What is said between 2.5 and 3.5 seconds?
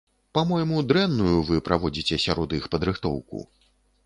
іх падрыхтоўку.